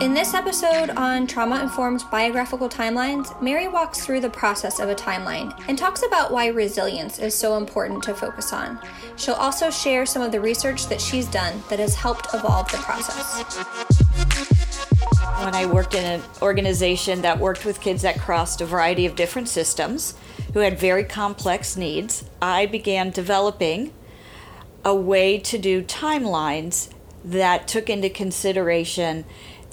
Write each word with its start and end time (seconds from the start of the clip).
In 0.00 0.12
this 0.12 0.34
episode 0.34 0.90
on 0.90 1.26
Trauma 1.26 1.62
Informed 1.62 2.04
Biographical 2.10 2.68
Timelines, 2.68 3.40
Mary 3.40 3.66
walks 3.66 4.04
through 4.04 4.20
the 4.20 4.28
process 4.28 4.78
of 4.78 4.90
a 4.90 4.94
timeline 4.94 5.58
and 5.68 5.78
talks 5.78 6.02
about 6.02 6.30
why 6.30 6.48
resilience 6.48 7.18
is 7.18 7.34
so 7.34 7.56
important 7.56 8.02
to 8.02 8.14
focus 8.14 8.52
on. 8.52 8.78
She'll 9.16 9.34
also 9.34 9.70
share 9.70 10.04
some 10.04 10.20
of 10.20 10.32
the 10.32 10.40
research 10.40 10.88
that 10.88 11.00
she's 11.00 11.26
done 11.26 11.62
that 11.70 11.78
has 11.78 11.94
helped 11.94 12.34
evolve 12.34 12.70
the 12.70 12.76
process. 12.78 13.56
When 15.42 15.54
I 15.54 15.64
worked 15.64 15.94
in 15.94 16.04
an 16.04 16.22
organization 16.42 17.22
that 17.22 17.38
worked 17.38 17.64
with 17.64 17.80
kids 17.80 18.02
that 18.02 18.18
crossed 18.18 18.60
a 18.60 18.66
variety 18.66 19.06
of 19.06 19.16
different 19.16 19.48
systems 19.48 20.14
who 20.52 20.60
had 20.60 20.78
very 20.78 21.04
complex 21.04 21.74
needs, 21.74 22.28
I 22.42 22.66
began 22.66 23.10
developing 23.10 23.94
a 24.84 24.94
way 24.94 25.38
to 25.38 25.56
do 25.56 25.82
timelines 25.82 26.90
that 27.24 27.66
took 27.66 27.90
into 27.90 28.08
consideration 28.08 29.24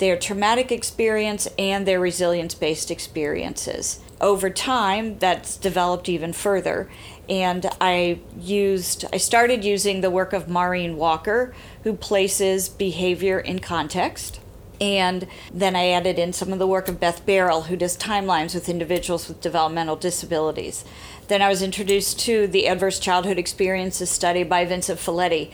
their 0.04 0.18
traumatic 0.18 0.70
experience 0.70 1.48
and 1.58 1.88
their 1.88 1.98
resilience 1.98 2.54
based 2.54 2.92
experiences. 2.92 4.02
Over 4.20 4.50
time, 4.50 5.18
that's 5.18 5.56
developed 5.56 6.10
even 6.10 6.34
further. 6.34 6.90
And 7.30 7.66
I 7.80 8.20
used, 8.38 9.06
I 9.14 9.18
started 9.18 9.64
using 9.64 10.02
the 10.02 10.10
work 10.10 10.34
of 10.34 10.50
Maureen 10.50 10.98
Walker, 10.98 11.56
who 11.84 11.94
places 11.94 12.68
behavior 12.68 13.40
in 13.40 13.60
context. 13.60 14.42
And 14.82 15.26
then 15.54 15.74
I 15.74 15.88
added 15.88 16.20
in 16.20 16.34
some 16.34 16.52
of 16.52 16.60
the 16.60 16.68
work 16.68 16.90
of 16.90 17.00
Beth 17.00 17.26
Barol, 17.26 17.68
who 17.68 17.78
does 17.78 17.96
timelines 17.96 18.54
with 18.54 18.68
individuals 18.68 19.30
with 19.30 19.40
developmental 19.40 19.96
disabilities. 19.96 20.84
Then 21.30 21.42
I 21.42 21.48
was 21.48 21.62
introduced 21.62 22.20
to 22.22 22.48
the 22.48 22.68
Adverse 22.68 23.00
Childhood 23.00 23.38
Experiences 23.38 24.10
study 24.10 24.44
by 24.44 24.66
Vincent 24.66 25.00
Felitti. 25.00 25.52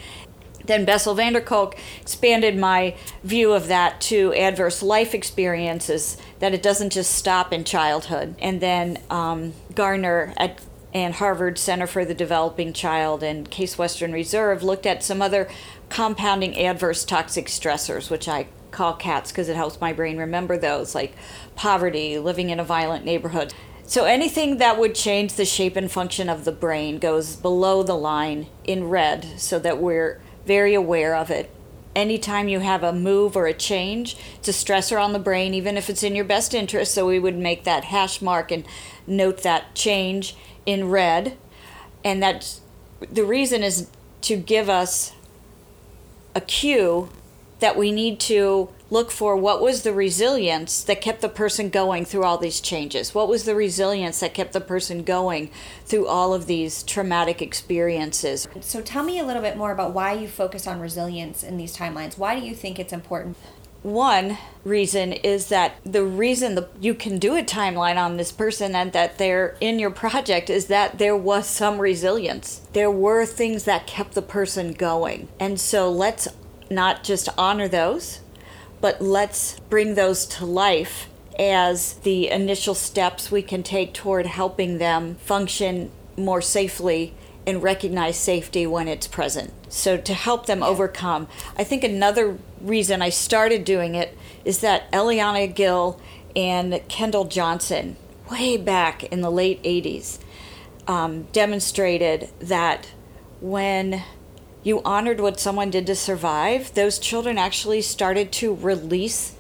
Then 0.70 0.86
Bessel 0.86 1.16
van 1.16 1.34
der 1.34 1.42
Kolk 1.42 1.76
expanded 2.00 2.56
my 2.56 2.96
view 3.24 3.54
of 3.54 3.68
that 3.70 4.00
to 4.02 4.32
adverse 4.36 4.84
life 4.84 5.16
experiences, 5.16 6.16
that 6.38 6.54
it 6.54 6.62
doesn't 6.62 6.94
just 6.94 7.12
stop 7.12 7.52
in 7.52 7.64
childhood. 7.64 8.36
And 8.38 8.62
then 8.62 9.00
um, 9.10 9.54
Garner 9.74 10.32
at 10.38 10.62
and 10.94 11.16
Harvard 11.16 11.58
Center 11.58 11.88
for 11.88 12.06
the 12.06 12.14
Developing 12.14 12.72
Child 12.74 13.24
and 13.24 13.50
Case 13.50 13.80
Western 13.80 14.12
Reserve 14.12 14.62
looked 14.62 14.86
at 14.86 15.04
some 15.04 15.24
other 15.24 15.50
compounding 15.90 16.56
adverse 16.58 17.04
toxic 17.04 17.48
stressors, 17.48 18.12
which 18.12 18.28
I 18.28 18.46
call 18.70 18.94
CATs 18.94 19.32
because 19.32 19.50
it 19.50 19.56
helps 19.56 19.82
my 19.82 19.92
brain 19.92 20.18
remember 20.18 20.56
those, 20.56 20.94
like 20.94 21.16
poverty, 21.56 22.20
living 22.20 22.52
in 22.52 22.60
a 22.60 22.64
violent 22.64 23.06
neighborhood. 23.06 23.56
So 23.86 24.06
anything 24.06 24.58
that 24.58 24.78
would 24.78 24.94
change 24.94 25.34
the 25.34 25.46
shape 25.46 25.76
and 25.76 25.92
function 25.92 26.30
of 26.30 26.46
the 26.46 26.52
brain 26.52 27.00
goes 27.00 27.36
below 27.36 27.82
the 27.82 27.96
line 27.96 28.46
in 28.64 28.88
red 28.88 29.40
so 29.40 29.58
that 29.58 29.80
we're 29.80 30.22
very 30.50 30.74
aware 30.74 31.14
of 31.16 31.30
it. 31.30 31.48
Anytime 31.96 32.48
you 32.48 32.60
have 32.60 32.82
a 32.82 32.92
move 32.92 33.38
or 33.38 33.46
a 33.46 33.54
change, 33.54 34.18
it's 34.40 34.48
a 34.48 34.52
stressor 34.52 35.00
on 35.00 35.14
the 35.14 35.20
brain, 35.20 35.54
even 35.54 35.78
if 35.78 35.92
it's 35.92 36.02
in 36.02 36.16
your 36.16 36.26
best 36.26 36.56
interest. 36.56 36.92
So 36.92 37.06
we 37.06 37.20
would 37.20 37.38
make 37.38 37.66
that 37.66 37.84
hash 37.84 38.20
mark 38.20 38.52
and 38.52 38.66
note 39.06 39.44
that 39.44 39.76
change 39.76 40.36
in 40.66 40.90
red. 40.90 41.38
And 42.04 42.24
that's 42.24 42.62
the 43.00 43.24
reason 43.24 43.62
is 43.62 43.90
to 44.22 44.38
give 44.38 44.70
us 44.70 45.14
a 46.34 46.42
cue 46.42 47.10
that 47.60 47.78
we 47.78 47.92
need 47.92 48.20
to 48.22 48.70
look 48.90 49.12
for 49.12 49.36
what 49.36 49.62
was 49.62 49.84
the 49.84 49.94
resilience 49.94 50.84
that 50.84 51.02
kept 51.02 51.22
the 51.22 51.30
person 51.30 51.70
going 51.70 52.06
through 52.06 52.24
all 52.24 52.38
these 52.38 52.60
changes? 52.60 53.14
What 53.14 53.28
was 53.28 53.44
the 53.44 53.56
resilience 53.56 54.20
that 54.22 54.34
kept 54.34 54.54
the 54.54 54.62
person 54.62 55.04
going 55.04 55.52
through 55.86 56.08
all 56.08 56.34
of 56.34 56.48
these 56.48 56.84
traumatic 56.84 57.42
experiences? 57.42 58.48
So 58.62 58.82
tell 58.82 59.04
me 59.04 59.20
a 59.20 59.26
little 59.26 59.42
bit 59.42 59.58
more 59.58 59.72
about 59.72 59.94
why 59.94 60.14
you 60.14 60.28
focus 60.28 60.66
on 60.66 60.80
resilience 60.80 61.44
in 61.44 61.58
these 61.58 61.76
timelines. 61.76 62.18
Why 62.18 62.40
do 62.40 62.46
you 62.46 62.56
think 62.56 62.80
it's 62.80 62.94
important? 62.94 63.38
One 63.82 64.38
reason 64.66 65.14
is 65.14 65.48
that 65.48 65.76
the 65.86 66.04
reason 66.04 66.56
the, 66.56 66.68
you 66.82 66.94
can 66.94 67.18
do 67.18 67.38
a 67.38 67.44
timeline 67.44 67.96
on 67.96 68.18
this 68.18 68.32
person 68.32 68.76
and 68.76 68.92
that 68.92 69.18
they're 69.18 69.56
in 69.62 69.80
your 69.80 69.92
project 69.92 70.50
is 70.50 70.66
that 70.66 70.98
there 70.98 71.16
was 71.16 71.48
some 71.48 71.80
resilience. 71.80 72.68
There 72.74 72.92
were 72.92 73.26
things 73.26 73.64
that 73.64 73.88
kept 73.88 74.16
the 74.16 74.22
person 74.22 74.74
going. 74.74 75.30
And 75.40 75.62
so 75.62 75.90
let's 75.90 76.28
not 76.70 77.04
just 77.04 77.30
honor 77.38 77.68
those, 77.68 78.20
but 78.82 79.02
let's 79.02 79.60
bring 79.70 79.96
those 79.96 80.26
to 80.26 80.46
life 80.46 81.10
as 81.38 81.94
the 81.96 82.30
initial 82.30 82.76
steps 82.76 83.32
we 83.32 83.42
can 83.42 83.64
take 83.64 83.94
toward 83.94 84.26
helping 84.26 84.78
them 84.78 85.16
function 85.16 85.92
more 86.18 86.42
safely 86.42 87.14
and 87.48 87.64
recognize 87.64 88.18
safety 88.18 88.68
when 88.68 88.88
it's 88.88 89.08
present. 89.08 89.54
So, 89.70 89.98
to 89.98 90.14
help 90.14 90.46
them 90.46 90.62
overcome, 90.62 91.28
I 91.58 91.64
think 91.64 91.84
another 91.84 92.38
reason 92.62 93.02
I 93.02 93.10
started 93.10 93.64
doing 93.64 93.96
it 93.96 94.18
is 94.44 94.60
that 94.60 94.92
Eliana 94.92 95.54
Gil 95.54 96.00
and 96.36 96.82
Kendall 96.88 97.26
Johnson, 97.26 97.96
way 98.30 98.58
back 98.58 99.04
in 99.06 99.22
the 99.22 99.32
late 99.32 99.64
80s, 99.64 100.20
um, 100.88 101.24
demonstrated 101.32 102.30
that 102.40 102.92
when 103.42 104.04
you 104.64 104.82
honored 104.84 105.20
what 105.20 105.40
someone 105.40 105.70
did 105.70 105.88
to 105.88 105.96
survive, 105.96 106.74
those 106.74 107.00
children 107.00 107.38
actually 107.38 107.82
started 107.82 108.32
to 108.34 108.56
release 108.56 109.36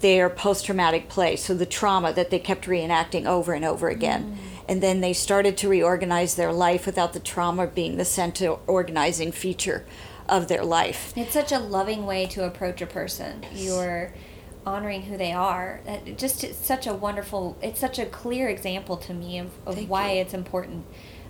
their 0.00 0.28
post 0.28 0.66
traumatic 0.66 1.08
play, 1.08 1.36
so 1.36 1.54
the 1.54 1.66
trauma 1.66 2.12
that 2.12 2.30
they 2.30 2.38
kept 2.38 2.66
reenacting 2.66 3.24
over 3.24 3.52
and 3.52 3.64
over 3.64 3.88
again. 3.88 4.32
Mm. 4.32 4.48
And 4.68 4.82
then 4.82 5.00
they 5.00 5.12
started 5.12 5.56
to 5.58 5.68
reorganize 5.68 6.34
their 6.34 6.52
life 6.52 6.86
without 6.86 7.12
the 7.12 7.20
trauma 7.20 7.66
being 7.66 7.96
the 7.96 8.04
center 8.04 8.56
organizing 8.66 9.32
feature 9.32 9.84
of 10.28 10.48
their 10.48 10.64
life. 10.64 11.12
It's 11.16 11.32
such 11.32 11.52
a 11.52 11.58
loving 11.58 12.06
way 12.06 12.26
to 12.26 12.44
approach 12.44 12.80
a 12.80 12.86
person. 12.86 13.44
You're 13.52 14.12
honoring 14.64 15.02
who 15.02 15.16
they 15.16 15.32
are. 15.32 15.80
It 15.86 16.16
just 16.16 16.44
it's 16.44 16.64
such 16.64 16.86
a 16.86 16.94
wonderful, 16.94 17.56
it's 17.60 17.80
such 17.80 17.98
a 17.98 18.06
clear 18.06 18.48
example 18.48 18.96
to 18.98 19.14
me 19.14 19.38
of, 19.38 19.50
of 19.66 19.88
why 19.88 20.12
you. 20.12 20.20
it's 20.20 20.34
important 20.34 20.86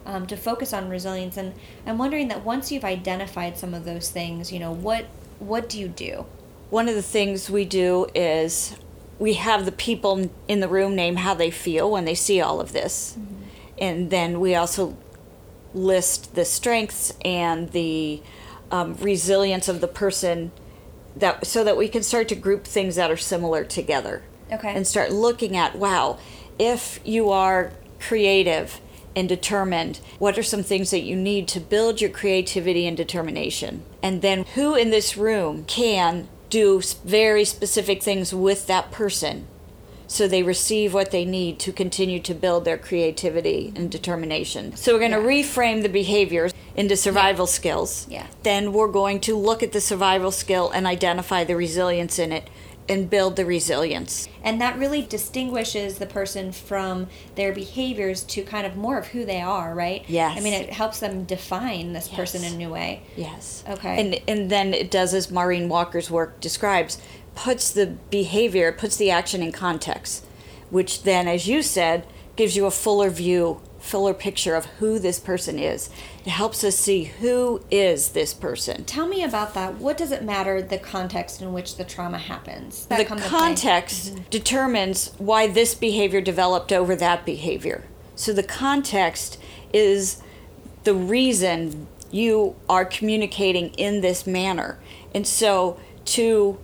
um, 0.07 0.27
to 0.27 0.37
focus 0.37 0.73
on 0.73 0.89
resilience. 0.89 1.37
And 1.37 1.55
I'm 1.87 1.99
wondering 1.99 2.29
that 2.29 2.45
once 2.45 2.73
you've 2.73 2.85
identified 2.85 3.57
some 3.59 3.75
of 3.75 3.85
those 3.85 4.11
things, 4.11 4.53
you 4.53 4.59
know, 4.59 4.73
what 4.73 5.07
what 5.39 5.69
do 5.69 5.79
you 5.79 5.89
do? 5.89 6.27
One 6.71 6.89
of 6.89 6.95
the 6.95 7.03
things 7.03 7.51
we 7.51 7.65
do 7.65 8.07
is 8.15 8.77
we 9.19 9.35
have 9.35 9.65
the 9.65 9.73
people 9.73 10.31
in 10.49 10.61
the 10.61 10.69
room 10.69 10.95
name 10.95 11.17
how 11.17 11.35
they 11.35 11.51
feel 11.51 11.91
when 11.91 12.05
they 12.05 12.15
see 12.15 12.41
all 12.41 12.61
of 12.61 12.73
this. 12.73 13.17
Mm-hmm. 13.19 13.43
And 13.79 14.11
then 14.11 14.41
we 14.41 14.55
also 14.55 14.97
list 15.75 16.34
the 16.34 16.45
strengths 16.45 17.13
and 17.25 17.71
the 17.73 18.23
um, 18.71 18.95
resilience 18.95 19.69
of 19.69 19.81
the 19.81 19.89
person 19.89 20.53
that 21.17 21.47
so 21.47 21.63
that 21.63 21.77
we 21.77 21.89
can 21.89 22.03
start 22.03 22.29
to 22.29 22.34
group 22.34 22.65
things 22.65 22.97
that 22.97 23.11
are 23.11 23.17
similar 23.17 23.65
together. 23.65 24.23
Okay. 24.51 24.75
And 24.75 24.87
start 24.87 25.13
looking 25.13 25.57
at 25.57 25.77
wow, 25.77 26.19
if 26.59 27.01
you 27.05 27.31
are 27.31 27.73
creative 28.01 28.81
and 29.15 29.28
determined 29.28 30.00
what 30.19 30.39
are 30.39 30.43
some 30.43 30.62
things 30.62 30.91
that 30.91 31.03
you 31.03 31.17
need 31.17 31.49
to 31.49 31.61
build 31.61 32.00
your 32.00 32.11
creativity 32.11 32.87
and 32.87 32.97
determination. 32.97 33.83
And 34.03 34.23
then 34.23 34.45
who 34.55 34.75
in 34.75 34.91
this 34.91 35.17
room 35.17 35.65
can 35.65 36.28
do 36.50 36.83
very 37.05 37.45
specific 37.45 38.03
things 38.03 38.34
with 38.34 38.67
that 38.67 38.91
person 38.91 39.47
so 40.12 40.28
they 40.28 40.43
receive 40.43 40.93
what 40.93 41.11
they 41.11 41.25
need 41.25 41.59
to 41.61 41.72
continue 41.72 42.21
to 42.21 42.34
build 42.34 42.67
their 42.67 42.77
creativity 42.77 43.72
and 43.75 43.91
determination. 43.91 44.77
So 44.77 44.93
we're 44.93 44.99
going 44.99 45.12
to 45.12 45.17
yeah. 45.17 45.43
reframe 45.43 45.81
the 45.81 45.89
behaviors 45.89 46.53
into 46.77 46.97
survival 46.99 47.47
yeah. 47.47 47.53
skills. 47.53 48.06
Yeah. 48.11 48.27
Then 48.43 48.75
we're 48.75 48.93
going 48.93 49.21
to 49.21 49.37
look 49.37 49.62
at 49.62 49.72
the 49.72 49.81
survival 49.81 50.31
skill 50.31 50.71
and 50.71 50.87
identify 50.87 51.45
the 51.45 51.56
resilience 51.56 52.19
in 52.19 52.31
it 52.31 52.51
and 52.92 53.08
build 53.08 53.36
the 53.36 53.44
resilience. 53.47 54.28
And 54.44 54.60
that 54.60 54.78
really 54.78 55.03
distinguishes 55.03 55.98
the 55.98 56.06
person 56.06 56.53
from 56.53 57.08
their 57.34 57.53
behaviors 57.53 58.22
to 58.25 58.42
kind 58.42 58.66
of 58.66 58.76
more 58.76 58.98
of 58.98 59.08
who 59.08 59.25
they 59.25 59.41
are, 59.41 59.75
right? 59.75 60.04
Yes. 60.08 60.36
I 60.36 60.41
mean, 60.42 60.53
it 60.53 60.70
helps 60.70 61.00
them 61.00 61.25
define 61.25 61.94
this 61.94 62.08
yes. 62.08 62.16
person 62.16 62.44
in 62.44 62.53
a 62.53 62.56
new 62.56 62.69
way. 62.69 63.03
Yes. 63.16 63.64
Okay. 63.69 64.00
And 64.00 64.20
and 64.28 64.50
then 64.50 64.75
it 64.75 64.91
does 64.91 65.14
as 65.14 65.30
Maureen 65.30 65.69
Walker's 65.69 66.10
work 66.10 66.41
describes, 66.41 67.00
puts 67.34 67.70
the 67.70 67.86
behavior, 68.10 68.72
puts 68.72 68.97
the 68.97 69.10
action 69.10 69.42
in 69.42 69.53
context, 69.53 70.27
which 70.71 71.04
then, 71.04 71.27
as 71.27 71.48
you 71.48 71.62
said, 71.62 72.06
gives 72.36 72.56
you 72.56 72.66
a 72.66 72.71
fuller 72.71 73.10
view 73.10 73.60
fuller 73.83 74.15
picture 74.15 74.55
of 74.55 74.67
who 74.79 74.99
this 74.99 75.19
person 75.19 75.59
is. 75.59 75.91
It 76.25 76.31
helps 76.31 76.63
us 76.65 76.77
see 76.77 77.05
who 77.05 77.63
is 77.71 78.11
this 78.11 78.33
person. 78.33 78.84
Tell 78.84 79.07
me 79.07 79.25
about 79.25 79.55
that. 79.55 79.79
What 79.79 79.97
does 79.97 80.13
it 80.13 80.23
matter 80.23 80.63
the 80.63 80.79
context 80.79 81.43
in 81.43 81.53
which 81.53 81.77
the 81.77 81.84
trauma 81.84 82.19
happens? 82.19 82.87
the 82.87 83.05
context 83.05 84.15
mm-hmm. 84.15 84.23
determines 84.31 85.13
why 85.19 85.49
this 85.49 85.75
behavior 85.75 86.21
developed 86.21 86.73
over 86.73 86.95
that 86.97 87.27
behavior. 87.27 87.84
So 88.15 88.33
the 88.33 88.43
context 88.43 89.39
is 89.73 90.23
the 90.84 90.95
reason 90.95 91.89
you 92.11 92.55
are 92.69 92.84
communicating 92.84 93.71
in 93.75 94.01
this 94.01 94.27
manner. 94.27 94.79
And 95.15 95.27
so 95.27 95.79
to 96.07 96.59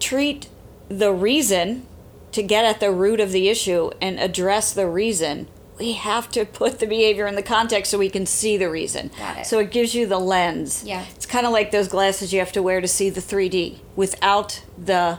treat 0.00 0.48
the 0.88 1.12
reason 1.12 1.86
to 2.32 2.42
get 2.42 2.64
at 2.64 2.80
the 2.80 2.90
root 2.90 3.20
of 3.20 3.30
the 3.30 3.48
issue 3.48 3.90
and 4.00 4.18
address 4.18 4.72
the 4.72 4.88
reason 4.88 5.46
we 5.78 5.92
have 5.92 6.30
to 6.30 6.44
put 6.44 6.78
the 6.78 6.86
behavior 6.86 7.26
in 7.26 7.34
the 7.34 7.42
context 7.42 7.90
so 7.90 7.98
we 7.98 8.10
can 8.10 8.26
see 8.26 8.56
the 8.56 8.70
reason. 8.70 9.10
Got 9.18 9.38
it. 9.38 9.46
So 9.46 9.58
it 9.58 9.70
gives 9.70 9.94
you 9.94 10.06
the 10.06 10.18
lens. 10.18 10.84
Yeah. 10.84 11.04
It's 11.14 11.26
kind 11.26 11.46
of 11.46 11.52
like 11.52 11.70
those 11.70 11.88
glasses 11.88 12.32
you 12.32 12.38
have 12.38 12.52
to 12.52 12.62
wear 12.62 12.80
to 12.80 12.88
see 12.88 13.10
the 13.10 13.20
3D. 13.20 13.78
Without 13.96 14.62
the 14.78 15.18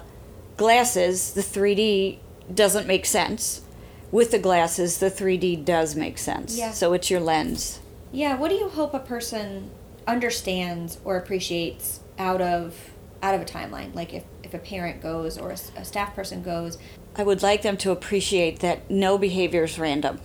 glasses, 0.57 1.34
the 1.34 1.42
3D 1.42 2.19
doesn't 2.54 2.88
make 2.88 3.06
sense. 3.06 3.62
With 4.12 4.31
the 4.31 4.40
glasses, 4.40 5.00
the 5.00 5.12
3D 5.12 5.66
does 5.66 5.96
make 5.96 6.18
sense. 6.18 6.57
Yeah. 6.57 6.72
So 6.72 6.94
it's 6.94 7.10
your 7.10 7.19
lens. 7.19 7.80
Yeah, 8.12 8.38
what 8.38 8.50
do 8.50 8.56
you 8.56 8.69
hope 8.69 8.94
a 8.94 9.00
person 9.00 9.72
understands 10.07 11.00
or 11.04 11.18
appreciates 11.18 12.00
out 12.18 12.40
of 12.40 12.92
out 13.22 13.36
of 13.36 13.42
a 13.42 13.46
timeline? 13.46 13.94
Like 13.94 14.13
if, 14.13 14.24
if 14.44 14.54
a 14.54 14.60
parent 14.60 15.02
goes 15.02 15.38
or 15.38 15.52
a 15.52 15.57
staff 15.84 16.16
person 16.16 16.44
goes, 16.44 16.78
I 17.18 17.24
would 17.24 17.44
like 17.44 17.62
them 17.62 17.75
to 17.78 17.92
appreciate 17.92 18.60
that 18.60 18.90
no 18.90 19.18
behavior 19.18 19.63
is 19.66 19.78
random. 19.78 20.22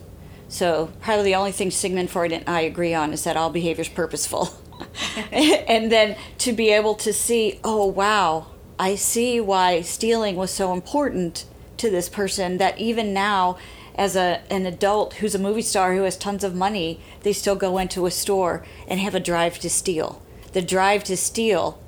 So 0.50 0.90
probably 1.00 1.26
the 1.26 1.36
only 1.36 1.52
thing 1.52 1.70
Sigmund 1.70 2.10
Freud 2.10 2.32
and 2.32 2.46
I 2.48 2.62
agree 2.62 2.92
on 2.92 3.12
is 3.12 3.22
that 3.22 3.36
all 3.36 3.50
behavior 3.50 3.82
is 3.82 3.88
purposeful. 3.88 4.50
and 5.32 5.92
then 5.92 6.16
to 6.38 6.52
be 6.52 6.70
able 6.70 6.96
to 6.96 7.12
see, 7.12 7.60
oh 7.62 7.86
wow, 7.86 8.48
I 8.76 8.96
see 8.96 9.40
why 9.40 9.80
stealing 9.82 10.34
was 10.34 10.50
so 10.50 10.72
important 10.72 11.44
to 11.76 11.88
this 11.88 12.08
person 12.08 12.58
that 12.58 12.78
even 12.78 13.14
now 13.14 13.58
as 13.94 14.16
a 14.16 14.42
an 14.50 14.66
adult 14.66 15.14
who's 15.14 15.36
a 15.36 15.38
movie 15.38 15.62
star 15.62 15.94
who 15.94 16.02
has 16.02 16.16
tons 16.16 16.42
of 16.42 16.54
money, 16.54 17.00
they 17.22 17.32
still 17.32 17.56
go 17.56 17.78
into 17.78 18.06
a 18.06 18.10
store 18.10 18.66
and 18.88 18.98
have 18.98 19.14
a 19.14 19.20
drive 19.20 19.60
to 19.60 19.70
steal. 19.70 20.20
The 20.52 20.62
drive 20.62 21.04
to 21.04 21.16
steal 21.16 21.80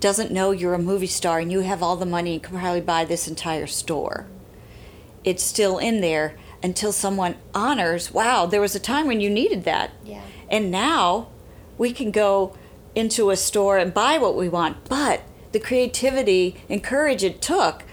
doesn't 0.00 0.32
know 0.32 0.50
you're 0.50 0.74
a 0.74 0.78
movie 0.78 1.06
star 1.06 1.38
and 1.38 1.52
you 1.52 1.60
have 1.60 1.84
all 1.84 1.94
the 1.94 2.04
money 2.04 2.34
and 2.34 2.42
can 2.42 2.58
probably 2.58 2.80
buy 2.80 3.04
this 3.04 3.28
entire 3.28 3.68
store. 3.68 4.26
It's 5.22 5.42
still 5.42 5.78
in 5.78 6.00
there 6.00 6.34
until 6.62 6.92
someone 6.92 7.36
honors, 7.54 8.12
wow, 8.12 8.46
there 8.46 8.60
was 8.60 8.74
a 8.74 8.80
time 8.80 9.06
when 9.06 9.20
you 9.20 9.30
needed 9.30 9.64
that. 9.64 9.90
yeah, 10.04 10.22
And 10.50 10.70
now 10.70 11.28
we 11.76 11.92
can 11.92 12.10
go 12.10 12.56
into 12.94 13.30
a 13.30 13.36
store 13.36 13.78
and 13.78 13.94
buy 13.94 14.18
what 14.18 14.36
we 14.36 14.48
want. 14.48 14.88
But 14.88 15.22
the 15.52 15.60
creativity 15.60 16.56
and 16.68 16.82
courage 16.82 17.22
it 17.22 17.40
took 17.40 17.84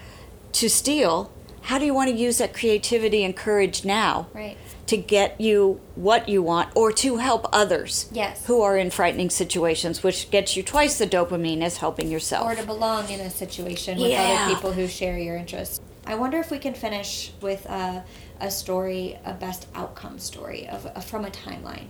to 0.52 0.68
steal, 0.68 1.30
how 1.62 1.78
do 1.78 1.84
you 1.84 1.94
want 1.94 2.10
to 2.10 2.16
use 2.16 2.38
that 2.38 2.54
creativity 2.54 3.22
and 3.24 3.36
courage 3.36 3.84
now 3.84 4.26
right. 4.32 4.56
to 4.86 4.96
get 4.96 5.40
you 5.40 5.80
what 5.94 6.28
you 6.28 6.42
want 6.42 6.70
or 6.74 6.90
to 6.92 7.16
help 7.18 7.46
others 7.52 8.08
Yes. 8.12 8.46
who 8.46 8.62
are 8.62 8.76
in 8.76 8.90
frightening 8.90 9.30
situations, 9.30 10.02
which 10.02 10.30
gets 10.30 10.56
you 10.56 10.62
twice 10.62 10.98
the 10.98 11.06
dopamine 11.06 11.62
as 11.62 11.76
helping 11.78 12.10
yourself? 12.10 12.44
Or 12.50 12.54
to 12.54 12.64
belong 12.66 13.08
in 13.10 13.20
a 13.20 13.30
situation 13.30 13.98
with 14.00 14.10
Yeah. 14.10 14.44
other 14.46 14.54
people 14.54 14.72
who 14.72 14.86
share 14.88 15.18
your 15.18 15.36
interests. 15.36 15.80
I 16.06 16.14
wonder 16.14 16.38
if 16.38 16.50
we 16.52 16.58
can 16.58 16.72
finish 16.74 17.32
with 17.40 17.66
a, 17.66 18.04
a 18.40 18.50
story, 18.50 19.18
a 19.24 19.32
best 19.32 19.66
outcome 19.74 20.18
story 20.18 20.68
of, 20.68 21.04
from 21.04 21.24
a 21.24 21.30
timeline 21.30 21.86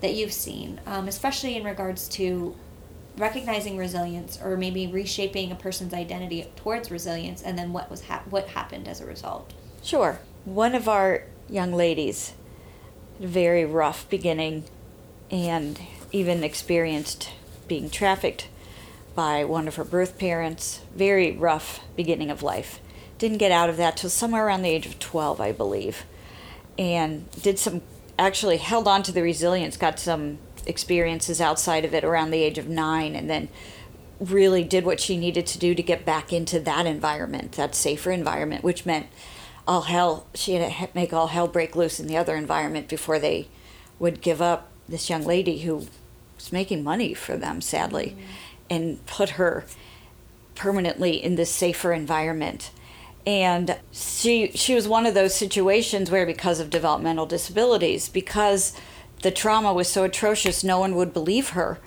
that 0.00 0.14
you've 0.14 0.32
seen, 0.32 0.80
um, 0.86 1.08
especially 1.08 1.56
in 1.56 1.64
regards 1.64 2.08
to 2.08 2.54
recognizing 3.16 3.76
resilience 3.76 4.38
or 4.42 4.56
maybe 4.56 4.86
reshaping 4.86 5.50
a 5.50 5.56
person's 5.56 5.92
identity 5.92 6.46
towards 6.56 6.90
resilience, 6.90 7.42
and 7.42 7.58
then 7.58 7.72
what 7.72 7.90
was 7.90 8.02
what 8.30 8.48
happened 8.48 8.86
as 8.86 9.00
a 9.00 9.06
result. 9.06 9.52
Sure. 9.82 10.20
One 10.44 10.74
of 10.74 10.88
our 10.88 11.24
young 11.48 11.72
ladies 11.72 12.34
very 13.18 13.64
rough 13.64 14.08
beginning 14.08 14.64
and 15.30 15.80
even 16.12 16.44
experienced 16.44 17.30
being 17.66 17.90
trafficked 17.90 18.48
by 19.14 19.44
one 19.44 19.68
of 19.68 19.74
her 19.76 19.84
birth 19.84 20.18
parents. 20.18 20.80
Very 20.94 21.32
rough 21.32 21.80
beginning 21.96 22.30
of 22.30 22.42
life. 22.42 22.80
Didn't 23.18 23.38
get 23.38 23.52
out 23.52 23.68
of 23.68 23.76
that 23.76 23.96
till 23.96 24.10
somewhere 24.10 24.46
around 24.46 24.62
the 24.62 24.70
age 24.70 24.86
of 24.86 24.98
12, 24.98 25.40
I 25.40 25.52
believe. 25.52 26.04
And 26.78 27.30
did 27.42 27.58
some, 27.58 27.82
actually 28.18 28.58
held 28.58 28.86
on 28.86 29.02
to 29.04 29.12
the 29.12 29.22
resilience, 29.22 29.76
got 29.76 29.98
some 29.98 30.38
experiences 30.66 31.40
outside 31.40 31.84
of 31.84 31.94
it 31.94 32.04
around 32.04 32.30
the 32.30 32.42
age 32.42 32.58
of 32.58 32.68
nine, 32.68 33.16
and 33.16 33.28
then 33.28 33.48
really 34.20 34.64
did 34.64 34.84
what 34.84 35.00
she 35.00 35.16
needed 35.16 35.46
to 35.46 35.58
do 35.58 35.74
to 35.74 35.82
get 35.82 36.04
back 36.04 36.32
into 36.32 36.60
that 36.60 36.86
environment, 36.86 37.52
that 37.52 37.74
safer 37.74 38.10
environment, 38.10 38.64
which 38.64 38.84
meant 38.86 39.06
all 39.66 39.82
hell, 39.82 40.26
she 40.34 40.54
had 40.54 40.72
to 40.72 40.88
make 40.94 41.12
all 41.12 41.28
hell 41.28 41.46
break 41.46 41.76
loose 41.76 42.00
in 42.00 42.06
the 42.06 42.16
other 42.16 42.36
environment 42.36 42.88
before 42.88 43.18
they 43.18 43.48
would 43.98 44.20
give 44.20 44.40
up 44.40 44.70
this 44.88 45.10
young 45.10 45.24
lady 45.24 45.58
who 45.58 45.86
was 46.36 46.52
making 46.52 46.82
money 46.82 47.12
for 47.12 47.36
them, 47.36 47.60
sadly, 47.60 48.16
mm-hmm. 48.16 48.22
and 48.70 49.06
put 49.06 49.30
her 49.30 49.66
permanently 50.54 51.22
in 51.22 51.36
this 51.36 51.50
safer 51.50 51.92
environment. 51.92 52.70
And 53.26 53.78
she 53.92 54.52
she 54.54 54.74
was 54.74 54.88
one 54.88 55.04
of 55.04 55.14
those 55.14 55.34
situations 55.34 56.10
where 56.10 56.24
because 56.24 56.60
of 56.60 56.70
developmental 56.70 57.26
disabilities, 57.26 58.08
because 58.08 58.74
the 59.22 59.30
trauma 59.30 59.72
was 59.72 59.88
so 59.88 60.04
atrocious, 60.04 60.64
no 60.64 60.78
one 60.78 60.94
would 60.94 61.12
believe 61.12 61.50
her. 61.50 61.78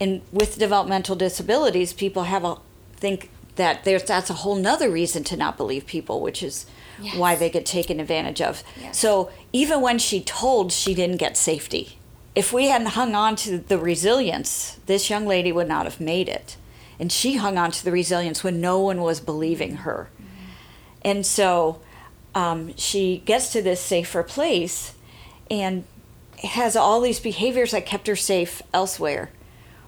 And 0.00 0.22
with 0.32 0.58
developmental 0.58 1.16
disabilities, 1.16 1.92
people 1.92 2.24
have 2.24 2.44
a 2.44 2.56
think 2.96 3.30
that 3.56 3.84
there's 3.84 4.02
that's 4.02 4.30
a 4.30 4.34
whole 4.34 4.56
nother 4.56 4.90
reason 4.90 5.24
to 5.24 5.36
not 5.36 5.56
believe 5.56 5.86
people, 5.86 6.20
which 6.20 6.42
is 6.42 6.66
why 7.14 7.34
they 7.34 7.50
get 7.50 7.66
taken 7.66 8.00
advantage 8.00 8.40
of. 8.40 8.62
Yes. 8.80 8.98
So 8.98 9.30
even 9.52 9.80
when 9.80 9.98
she 9.98 10.20
told 10.20 10.72
she 10.72 10.94
didn't 10.94 11.16
get 11.16 11.36
safety, 11.36 11.98
if 12.34 12.52
we 12.52 12.68
hadn't 12.68 12.88
hung 12.88 13.14
on 13.14 13.36
to 13.36 13.58
the 13.58 13.78
resilience, 13.78 14.78
this 14.86 15.10
young 15.10 15.26
lady 15.26 15.52
would 15.52 15.68
not 15.68 15.84
have 15.84 16.00
made 16.00 16.28
it. 16.28 16.56
And 16.98 17.10
she 17.10 17.36
hung 17.36 17.58
on 17.58 17.70
to 17.72 17.84
the 17.84 17.90
resilience 17.90 18.44
when 18.44 18.60
no 18.60 18.78
one 18.78 19.00
was 19.00 19.20
believing 19.20 19.76
her. 19.78 20.08
And 21.04 21.26
so 21.26 21.80
um, 22.34 22.74
she 22.76 23.22
gets 23.24 23.52
to 23.52 23.62
this 23.62 23.80
safer 23.80 24.22
place 24.22 24.94
and 25.50 25.84
has 26.42 26.76
all 26.76 27.00
these 27.00 27.20
behaviors 27.20 27.72
that 27.72 27.86
kept 27.86 28.06
her 28.06 28.16
safe 28.16 28.62
elsewhere, 28.72 29.30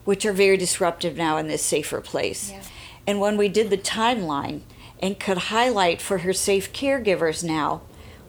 which 0.04 0.24
are 0.26 0.32
very 0.32 0.56
disruptive 0.56 1.16
now 1.16 1.36
in 1.36 1.48
this 1.48 1.62
safer 1.62 2.00
place. 2.00 2.50
Yeah. 2.50 2.62
And 3.06 3.20
when 3.20 3.36
we 3.36 3.48
did 3.48 3.70
the 3.70 3.78
timeline 3.78 4.62
and 5.00 5.18
could 5.18 5.38
highlight 5.38 6.00
for 6.00 6.18
her 6.18 6.32
safe 6.32 6.72
caregivers 6.72 7.42
now, 7.42 7.82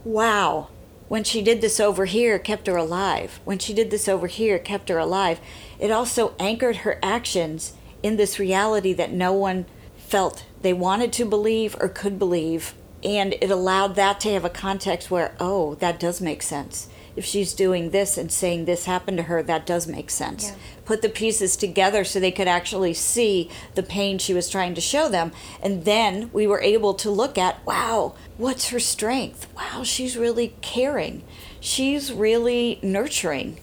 wow, 0.04 0.70
when 1.08 1.24
she 1.24 1.42
did 1.42 1.62
this 1.62 1.80
over 1.80 2.06
here, 2.06 2.36
it 2.36 2.44
kept 2.44 2.68
her 2.68 2.76
alive. 2.76 3.40
When 3.46 3.60
she 3.60 3.74
did 3.74 3.92
this 3.92 4.10
over 4.10 4.28
here, 4.28 4.56
it 4.56 4.66
kept 4.66 4.90
her 4.90 4.98
alive. 4.98 5.40
It 5.80 5.92
also 5.92 6.34
anchored 6.40 6.78
her 6.78 6.98
actions 7.04 7.74
in 8.02 8.18
this 8.18 8.40
reality 8.40 8.94
that 8.94 9.12
no 9.12 9.34
one 9.34 9.66
felt 9.98 10.46
they 10.66 10.74
wanted 10.74 11.14
to 11.14 11.26
believe 11.26 11.78
or 11.80 11.88
could 11.88 12.18
believe. 12.18 12.74
And 13.04 13.36
it 13.40 13.52
allowed 13.52 13.94
that 13.96 14.20
to 14.22 14.32
have 14.32 14.44
a 14.44 14.50
context 14.50 15.12
where, 15.12 15.36
oh, 15.40 15.76
that 15.76 16.00
does 16.00 16.20
make 16.20 16.42
sense. 16.42 16.90
If 17.16 17.24
she's 17.24 17.54
doing 17.54 17.92
this 17.92 18.18
and 18.18 18.32
saying 18.32 18.66
this 18.66 18.86
happened 18.86 19.18
to 19.18 19.24
her, 19.24 19.44
that 19.44 19.68
does 19.68 19.86
make 19.86 20.10
sense. 20.10 20.46
Yeah. 20.46 20.56
Put 20.84 21.04
the 21.04 21.10
pieces 21.10 21.56
together 21.56 22.04
so 22.04 22.20
they 22.20 22.32
could 22.32 22.48
actually 22.48 22.96
see 22.96 23.52
the 23.76 23.84
pain 23.84 24.18
she 24.18 24.34
was 24.34 24.50
trying 24.50 24.74
to 24.74 24.82
show 24.82 25.08
them. 25.08 25.34
And 25.62 25.86
then 25.86 26.32
we 26.34 26.48
were 26.48 26.62
able 26.62 26.96
to 26.96 27.12
look 27.12 27.38
at, 27.38 27.64
wow, 27.64 28.16
what's 28.38 28.70
her 28.70 28.80
strength? 28.80 29.48
Wow, 29.56 29.84
she's 29.84 30.18
really 30.18 30.56
caring. 30.62 31.24
She's 31.60 32.12
really 32.12 32.80
nurturing. 32.82 33.60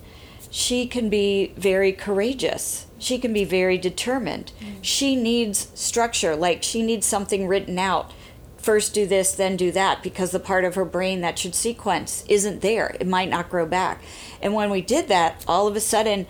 She 0.51 0.87
can 0.87 1.11
be 1.11 1.53
very 1.57 1.93
courageous. 1.93 2.87
She 3.03 3.19
can 3.19 3.33
be 3.33 3.45
very 3.45 3.79
determined. 3.79 4.53
She 4.81 5.17
needs 5.17 5.73
structure, 5.75 6.37
like 6.37 6.63
she 6.63 6.83
needs 6.83 7.05
something 7.05 7.49
written 7.49 7.77
out. 7.77 8.13
First 8.59 8.95
do 8.95 9.07
this, 9.07 9.33
then 9.35 9.57
do 9.57 9.73
that, 9.73 10.05
because 10.05 10.31
the 10.31 10.39
part 10.39 10.65
of 10.65 10.77
her 10.77 10.85
brain 10.85 11.21
that 11.21 11.37
should 11.37 11.57
sequence 11.57 12.25
isn't 12.29 12.61
there. 12.61 12.97
It 13.01 13.09
might 13.09 13.29
not 13.29 13.51
grow 13.51 13.67
back. 13.67 14.01
And 14.41 14.55
when 14.55 14.71
we 14.71 14.83
did 14.83 15.09
that, 15.09 15.45
all 15.49 15.67
of 15.67 15.75
a 15.75 15.81
sudden, 15.81 16.29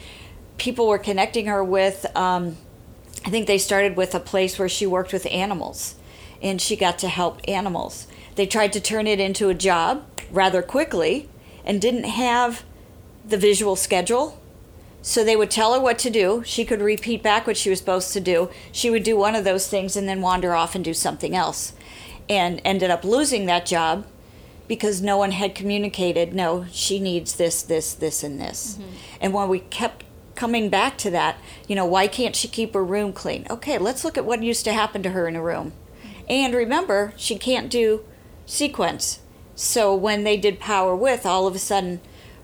people 0.56 0.88
were 0.88 0.98
connecting 0.98 1.44
her 1.44 1.62
with, 1.62 2.06
um, 2.16 2.56
I 3.26 3.28
think 3.28 3.46
they 3.46 3.58
started 3.58 3.94
with 3.94 4.14
a 4.14 4.20
place 4.20 4.58
where 4.58 4.68
she 4.70 4.86
worked 4.86 5.12
with 5.12 5.26
animals 5.26 5.96
and 6.40 6.58
she 6.58 6.74
got 6.74 6.98
to 7.00 7.08
help 7.08 7.42
animals. 7.46 8.06
They 8.36 8.46
tried 8.46 8.72
to 8.72 8.80
turn 8.80 9.06
it 9.06 9.20
into 9.20 9.50
a 9.50 9.54
job 9.54 10.06
rather 10.30 10.62
quickly 10.62 11.28
and 11.66 11.82
didn't 11.82 12.04
have 12.04 12.64
the 13.28 13.36
visual 13.36 13.76
schedule. 13.76 14.38
So 15.02 15.24
they 15.24 15.36
would 15.36 15.50
tell 15.50 15.74
her 15.74 15.80
what 15.80 15.98
to 16.00 16.10
do. 16.10 16.42
She 16.46 16.64
could 16.64 16.80
repeat 16.80 17.22
back 17.22 17.46
what 17.46 17.56
she 17.56 17.70
was 17.70 17.80
supposed 17.80 18.12
to 18.12 18.20
do. 18.20 18.50
She 18.70 18.88
would 18.88 19.02
do 19.02 19.16
one 19.16 19.34
of 19.34 19.44
those 19.44 19.68
things 19.68 19.96
and 19.96 20.08
then 20.08 20.22
wander 20.22 20.54
off 20.54 20.76
and 20.76 20.84
do 20.84 20.94
something 20.94 21.34
else. 21.34 21.72
And 22.28 22.62
ended 22.64 22.90
up 22.90 23.04
losing 23.04 23.46
that 23.46 23.66
job 23.66 24.06
because 24.68 25.02
no 25.02 25.18
one 25.18 25.32
had 25.32 25.56
communicated, 25.56 26.32
no, 26.32 26.66
she 26.70 27.00
needs 27.00 27.34
this, 27.34 27.62
this, 27.62 27.92
this, 27.92 28.22
and 28.22 28.40
this. 28.40 28.78
Mm-hmm. 28.78 28.96
And 29.20 29.34
when 29.34 29.48
we 29.48 29.58
kept 29.58 30.04
coming 30.36 30.70
back 30.70 30.96
to 30.98 31.10
that, 31.10 31.36
you 31.66 31.74
know, 31.74 31.84
why 31.84 32.06
can't 32.06 32.36
she 32.36 32.48
keep 32.48 32.72
her 32.72 32.84
room 32.84 33.12
clean? 33.12 33.44
Okay, 33.50 33.78
let's 33.78 34.04
look 34.04 34.16
at 34.16 34.24
what 34.24 34.42
used 34.42 34.64
to 34.64 34.72
happen 34.72 35.02
to 35.02 35.10
her 35.10 35.26
in 35.26 35.36
a 35.36 35.42
room. 35.42 35.72
And 36.28 36.54
remember, 36.54 37.12
she 37.16 37.36
can't 37.36 37.68
do 37.68 38.04
sequence. 38.46 39.18
So 39.54 39.94
when 39.94 40.24
they 40.24 40.36
did 40.36 40.60
power 40.60 40.96
with, 40.96 41.26
all 41.26 41.46
of 41.46 41.54
a 41.54 41.58
sudden 41.58 42.00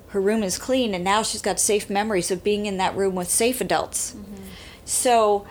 her 0.09 0.21
room 0.21 0.43
is 0.43 0.59
clean 0.59 0.95
and 0.95 1.05
now 1.05 1.23
she's 1.23 1.43
got 1.43 1.61
safe 1.61 1.91
memories 1.91 2.31
of 2.31 2.43
being 2.43 2.67
in 2.67 2.77
that 2.79 2.97
room 2.97 3.15
with 3.15 3.29
safe 3.29 3.61
adults. 3.61 4.15
So 4.85 5.47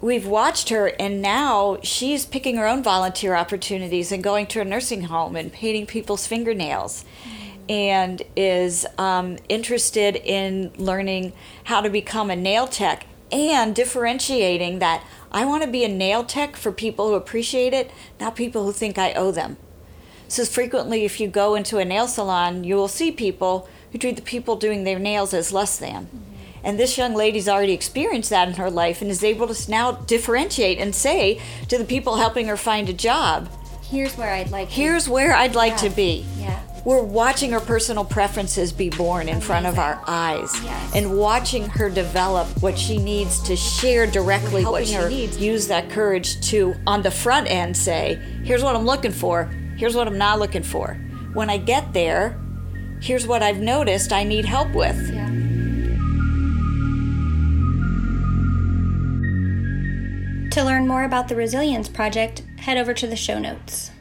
we've 0.00 0.26
watched 0.26 0.68
her 0.68 0.92
and 0.98 1.20
now 1.20 1.78
she's 1.82 2.24
picking 2.24 2.56
her 2.56 2.66
own 2.66 2.82
volunteer 2.82 3.34
opportunities 3.34 4.12
and 4.12 4.22
going 4.22 4.46
to 4.46 4.60
a 4.60 4.64
nursing 4.64 5.04
home 5.04 5.34
and 5.34 5.52
painting 5.52 5.86
people's 5.86 6.26
fingernails 6.26 7.04
and 7.68 8.22
is 8.36 8.86
um, 8.96 9.38
interested 9.48 10.16
in 10.16 10.72
learning 10.76 11.32
how 11.64 11.80
to 11.80 11.90
become 11.90 12.30
a 12.30 12.36
nail 12.36 12.66
tech 12.66 13.06
and 13.30 13.74
differentiating 13.74 14.78
that 14.78 15.04
I 15.30 15.44
want 15.44 15.62
to 15.62 15.70
be 15.70 15.84
a 15.84 15.88
nail 15.88 16.24
tech 16.24 16.56
for 16.56 16.72
people 16.72 17.08
who 17.08 17.14
appreciate 17.14 17.74
it, 17.74 17.90
not 18.18 18.36
people 18.36 18.64
who 18.64 18.72
think 18.72 18.96
I 18.96 19.12
owe 19.12 19.30
them. 19.30 19.58
So 20.28 20.44
frequently, 20.44 21.04
if 21.04 21.20
you 21.20 21.28
go 21.28 21.54
into 21.54 21.78
a 21.78 21.84
nail 21.84 22.06
salon, 22.06 22.62
you 22.62 22.76
will 22.76 22.88
see 22.88 23.10
people 23.10 23.68
who 23.92 23.98
treat 23.98 24.16
the 24.16 24.22
people 24.22 24.56
doing 24.56 24.84
their 24.84 24.98
nails 24.98 25.32
as 25.32 25.52
less 25.52 25.78
than. 25.78 26.04
Mm-hmm. 26.04 26.28
And 26.64 26.78
this 26.78 26.98
young 26.98 27.14
lady's 27.14 27.48
already 27.48 27.72
experienced 27.72 28.30
that 28.30 28.48
in 28.48 28.54
her 28.54 28.70
life 28.70 29.00
and 29.00 29.10
is 29.10 29.24
able 29.24 29.46
to 29.52 29.70
now 29.70 29.92
differentiate 29.92 30.78
and 30.78 30.94
say 30.94 31.40
to 31.68 31.78
the 31.78 31.84
people 31.84 32.16
helping 32.16 32.46
her 32.48 32.56
find 32.56 32.88
a 32.88 32.92
job, 32.92 33.48
Here's 33.84 34.18
where 34.18 34.34
I'd 34.34 34.50
like. 34.50 34.68
Here's 34.68 35.06
to. 35.06 35.12
where 35.12 35.34
I'd 35.34 35.54
like 35.54 35.72
yeah. 35.72 35.88
to 35.88 35.90
be. 35.90 36.26
Yeah. 36.36 36.60
We're 36.84 37.02
watching 37.02 37.52
her 37.52 37.60
personal 37.60 38.04
preferences 38.04 38.72
be 38.72 38.90
born 38.90 39.22
in 39.22 39.36
Amazing. 39.36 39.46
front 39.46 39.66
of 39.66 39.78
our 39.78 40.02
eyes 40.06 40.50
yes. 40.62 40.94
and 40.94 41.18
watching 41.18 41.68
her 41.70 41.88
develop 41.90 42.46
what 42.62 42.78
she 42.78 42.98
needs 42.98 43.42
to 43.44 43.56
share 43.56 44.06
directly 44.06 44.64
what 44.64 44.86
she 44.86 44.94
her 44.94 45.08
needs. 45.08 45.38
Use 45.38 45.68
that 45.68 45.90
courage 45.90 46.40
to, 46.48 46.74
on 46.86 47.02
the 47.02 47.10
front 47.10 47.50
end, 47.50 47.76
say, 47.76 48.14
here's 48.44 48.62
what 48.62 48.76
I'm 48.76 48.84
looking 48.84 49.12
for, 49.12 49.50
here's 49.78 49.94
what 49.94 50.06
I'm 50.06 50.18
not 50.18 50.38
looking 50.38 50.62
for. 50.62 50.94
When 51.32 51.48
I 51.48 51.56
get 51.56 51.94
there, 51.94 52.38
here's 53.00 53.26
what 53.26 53.42
I've 53.42 53.60
noticed 53.60 54.12
I 54.12 54.24
need 54.24 54.44
help 54.44 54.74
with. 54.74 55.10
Yeah. 55.14 55.28
To 60.50 60.64
learn 60.64 60.88
more 60.88 61.04
about 61.04 61.28
the 61.28 61.36
Resilience 61.36 61.88
Project, 61.88 62.42
head 62.58 62.76
over 62.76 62.92
to 62.92 63.06
the 63.06 63.16
show 63.16 63.38
notes. 63.38 63.92